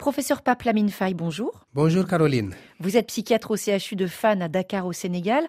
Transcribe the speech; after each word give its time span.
Professeur 0.00 0.40
Pape 0.40 0.62
Lamine 0.62 0.88
Faye, 0.88 1.12
bonjour. 1.12 1.66
Bonjour 1.74 2.06
Caroline. 2.06 2.54
Vous 2.80 2.96
êtes 2.96 3.08
psychiatre 3.08 3.50
au 3.50 3.56
CHU 3.58 3.96
de 3.96 4.06
Fan 4.06 4.40
à 4.40 4.48
Dakar 4.48 4.86
au 4.86 4.94
Sénégal. 4.94 5.46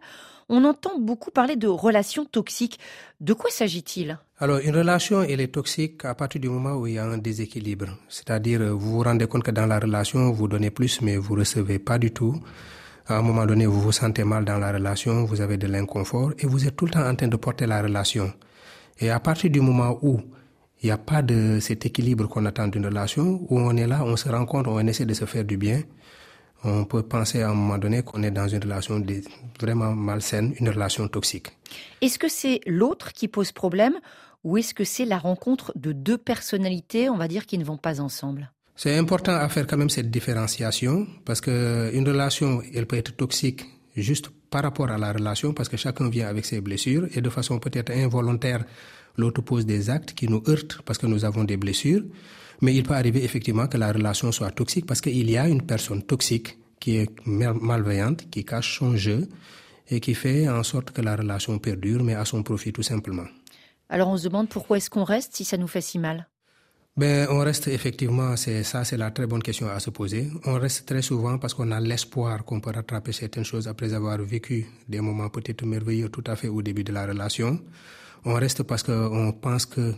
On 0.50 0.66
entend 0.66 1.00
beaucoup 1.00 1.32
parler 1.32 1.56
de 1.56 1.70
relations 1.70 2.26
toxiques. 2.26 2.78
De 3.22 3.32
quoi 3.32 3.50
s'agit-il? 3.50 4.20
Alors, 4.40 4.58
une 4.58 4.76
relation, 4.76 5.22
elle 5.24 5.40
est 5.40 5.54
toxique 5.54 6.04
à 6.04 6.16
partir 6.16 6.42
du 6.42 6.50
moment 6.50 6.74
où 6.74 6.86
il 6.86 6.96
y 6.96 6.98
a 6.98 7.06
un 7.06 7.18
déséquilibre. 7.18 7.98
C'est-à-dire, 8.10 8.60
vous 8.76 8.98
vous 8.98 9.04
rendez 9.04 9.26
compte 9.26 9.44
que 9.44 9.52
dans 9.52 9.68
la 9.68 9.80
relation, 9.80 10.32
vous 10.34 10.50
donnez 10.50 10.70
plus, 10.70 11.02
mais 11.02 11.16
vous 11.16 11.36
recevez 11.36 11.80
pas 11.80 11.98
du 11.98 12.12
tout. 12.12 12.36
À 13.08 13.20
un 13.20 13.22
moment 13.22 13.46
donné, 13.46 13.66
vous 13.66 13.80
vous 13.80 13.94
sentez 13.94 14.26
mal 14.26 14.44
dans 14.44 14.58
la 14.58 14.74
relation, 14.74 15.24
vous 15.24 15.40
avez 15.40 15.56
de 15.56 15.68
l'inconfort 15.68 16.34
et 16.38 16.46
vous 16.46 16.68
êtes 16.68 16.76
tout 16.76 16.88
le 16.88 16.92
temps 16.92 17.08
en 17.08 17.16
train 17.16 17.30
de 17.30 17.38
porter 17.38 17.68
la 17.68 17.82
relation. 17.82 18.34
Et 19.00 19.12
à 19.12 19.22
partir 19.22 19.50
du 19.50 19.62
moment 19.62 19.98
où 20.02 20.20
il 20.82 20.88
n'y 20.88 20.92
a 20.92 20.98
pas 20.98 21.22
de 21.22 21.60
cet 21.60 21.86
équilibre 21.86 22.28
qu'on 22.28 22.46
attend 22.46 22.68
d'une 22.68 22.86
relation, 22.86 23.46
où 23.50 23.60
on 23.60 23.76
est 23.78 23.88
là, 23.88 24.04
on 24.04 24.16
se 24.16 24.30
rencontre, 24.30 24.70
on 24.70 24.80
essaie 24.88 25.06
de 25.06 25.14
se 25.14 25.26
faire 25.26 25.46
du 25.46 25.58
bien. 25.58 25.84
On 26.64 26.86
peut 26.86 27.04
penser 27.04 27.42
à 27.42 27.50
un 27.50 27.54
moment 27.54 27.78
donné 27.78 28.04
qu'on 28.04 28.22
est 28.24 28.32
dans 28.32 28.48
une 28.48 28.64
relation 28.64 29.04
vraiment 29.60 29.94
malsaine, 29.94 30.54
une 30.60 30.70
relation 30.70 31.08
toxique. 31.08 31.48
Est-ce 32.02 32.20
que 32.20 32.28
c'est 32.28 32.62
l'autre 32.66 33.14
qui 33.14 33.28
pose 33.28 33.52
problème 33.52 33.94
ou 34.44 34.58
est-ce 34.58 34.74
que 34.74 34.84
c'est 34.84 35.06
la 35.06 35.20
rencontre 35.20 35.72
de 35.76 35.92
deux 35.92 36.18
personnalités, 36.18 37.10
on 37.10 37.18
va 37.18 37.28
dire, 37.28 37.46
qui 37.46 37.58
ne 37.58 37.64
vont 37.64 37.78
pas 37.78 38.02
ensemble? 38.02 38.52
C'est 38.76 38.98
important 38.98 39.34
à 39.34 39.48
faire 39.50 39.68
quand 39.68 39.78
même 39.78 39.90
cette 39.90 40.10
différenciation 40.10 41.06
parce 41.26 41.42
qu'une 41.42 42.08
relation, 42.08 42.62
elle 42.74 42.88
peut 42.88 42.98
être 42.98 43.16
toxique 43.16 43.66
juste 43.96 44.30
par 44.50 44.64
rapport 44.64 44.90
à 44.90 44.98
la 44.98 45.12
relation 45.14 45.54
parce 45.54 45.70
que 45.70 45.78
chacun 45.78 46.10
vient 46.10 46.28
avec 46.28 46.46
ses 46.46 46.62
blessures 46.62 47.08
et 47.16 47.22
de 47.22 47.30
façon 47.30 47.60
peut-être 47.60 47.92
involontaire, 47.92 48.64
l'autre 49.18 49.42
pose 49.42 49.66
des 49.66 49.90
actes 49.90 50.14
qui 50.14 50.28
nous 50.28 50.44
heurtent 50.48 50.82
parce 50.86 50.98
que 50.98 51.08
nous 51.08 51.26
avons 51.26 51.44
des 51.44 51.58
blessures. 51.58 52.04
Mais 52.62 52.76
il 52.76 52.84
peut 52.84 52.94
arriver 52.94 53.24
effectivement 53.24 53.68
que 53.68 53.78
la 53.78 53.92
relation 53.92 54.32
soit 54.32 54.52
toxique 54.52 54.86
parce 54.86 55.02
qu'il 55.02 55.30
y 55.30 55.38
a 55.38 55.48
une 55.48 55.64
personne 55.64 56.04
toxique 56.04 56.58
qui 56.80 56.98
est 56.98 57.10
malveillante, 57.26 58.30
qui 58.30 58.46
cache 58.46 58.80
son 58.80 58.96
jeu 58.96 59.28
et 59.90 60.00
qui 60.00 60.14
fait 60.14 60.48
en 60.48 60.64
sorte 60.64 60.92
que 60.92 61.02
la 61.02 61.16
relation 61.16 61.58
perdure, 61.60 62.04
mais 62.04 62.14
à 62.14 62.26
son 62.26 62.44
profit 62.44 62.72
tout 62.72 62.84
simplement. 62.84 63.26
Alors 63.90 64.10
on 64.10 64.18
se 64.18 64.24
demande 64.24 64.48
pourquoi 64.48 64.78
est-ce 64.78 64.90
qu'on 64.90 65.04
reste 65.04 65.36
si 65.36 65.44
ça 65.44 65.58
nous 65.58 65.68
fait 65.68 65.82
si 65.82 66.00
mal? 66.00 66.28
Ben, 66.98 67.28
on 67.30 67.40
reste 67.40 67.68
effectivement, 67.70 68.36
c'est 68.36 68.64
ça, 68.64 68.84
c'est 68.84 68.98
la 68.98 69.12
très 69.12 69.26
bonne 69.26 69.42
question 69.42 69.70
à 69.70 69.80
se 69.80 69.90
poser. 69.90 70.30
On 70.46 70.60
reste 70.60 70.86
très 70.86 71.02
souvent 71.02 71.38
parce 71.38 71.54
qu'on 71.54 71.72
a 71.72 71.80
l'espoir 71.80 72.44
qu'on 72.44 72.60
peut 72.60 72.72
rattraper 72.72 73.14
certaines 73.14 73.46
choses 73.46 73.68
après 73.68 73.94
avoir 73.94 74.18
vécu 74.18 74.66
des 74.90 75.00
moments 75.00 75.30
peut-être 75.30 75.66
merveilleux 75.66 76.10
tout 76.10 76.24
à 76.28 76.36
fait 76.36 76.50
au 76.50 76.62
début 76.62 76.84
de 76.84 76.92
la 76.92 77.06
relation. 77.06 77.60
On 78.26 78.34
reste 78.34 78.64
parce 78.64 78.84
qu'on 78.84 79.32
pense 79.32 79.66
que 79.66 79.94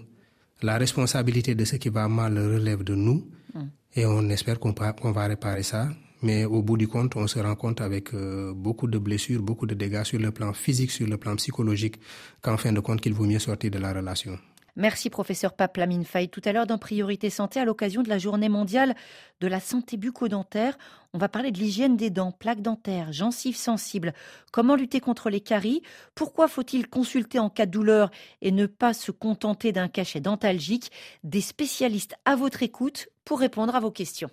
la 0.61 0.77
responsabilité 0.77 1.55
de 1.55 1.66
ce 1.66 1.77
qui 1.77 1.89
va 1.89 2.08
mal 2.08 2.38
relève 2.38 2.83
de 2.83 2.94
nous 2.95 3.27
mm. 3.53 3.61
et 3.95 4.05
on 4.05 4.30
espère 4.30 4.59
qu'on 4.59 4.73
va 5.11 5.27
réparer 5.27 5.64
ça. 5.64 5.89
Mais 6.21 6.45
au 6.45 6.61
bout 6.61 6.77
du 6.77 6.88
compte, 6.88 7.17
on 7.17 7.27
se 7.27 7.39
rend 7.39 7.55
compte 7.55 7.81
avec 7.81 8.14
euh, 8.14 8.53
beaucoup 8.53 8.88
de 8.88 8.97
blessures, 8.97 9.41
beaucoup 9.41 9.66
de 9.66 9.73
dégâts 9.73 10.03
sur 10.03 10.19
le 10.19 10.31
plan 10.31 10.53
physique, 10.53 10.91
sur 10.91 11.05
le 11.05 11.17
plan 11.17 11.36
psychologique, 11.36 11.99
qu'en 12.41 12.55
fin 12.55 12.71
de 12.71 12.80
compte, 12.80 13.02
qu'il 13.02 13.14
vaut 13.14 13.25
mieux 13.25 13.39
sortir 13.39 13.71
de 13.71 13.77
la 13.77 13.91
relation. 13.91 14.39
Merci 14.75 15.11
professeur 15.11 15.53
Pape 15.53 15.77
Lamine 15.77 16.03
Faye. 16.03 16.29
Tout 16.29 16.41
à 16.45 16.52
l'heure 16.52 16.66
dans 16.66 16.79
Priorité 16.79 17.29
Santé, 17.29 17.59
à 17.59 17.66
l'occasion 17.66 18.02
de 18.02 18.09
la 18.09 18.17
journée 18.17 18.49
mondiale 18.49 18.95
de 19.39 19.47
la 19.47 19.59
santé 19.59 19.97
bucco-dentaire, 19.97 20.80
on 21.13 21.19
va 21.19 21.30
parler 21.30 21.52
de 21.52 21.59
l'hygiène 21.59 21.95
des 21.95 22.09
dents, 22.09 22.31
plaques 22.31 22.63
dentaires, 22.63 23.13
gencives 23.13 23.55
sensibles, 23.55 24.13
comment 24.52 24.75
lutter 24.75 24.99
contre 24.99 25.30
les 25.30 25.41
caries, 25.41 25.83
pourquoi 26.15 26.47
faut-il 26.47 26.88
consulter 26.88 27.38
en 27.38 27.52
cas 27.52 27.67
de 27.67 27.71
douleur 27.71 28.09
et 28.41 28.52
ne 28.52 28.65
pas 28.65 28.95
se 28.95 29.11
contenter 29.11 29.71
d'un 29.71 29.89
cachet 29.89 30.21
dentalgique, 30.21 30.91
des 31.23 31.41
spécialistes 31.41 32.15
à 32.25 32.35
votre 32.35 32.63
écoute 32.63 33.09
pour 33.25 33.39
répondre 33.39 33.75
à 33.75 33.80
vos 33.80 33.91
questions. 33.91 34.31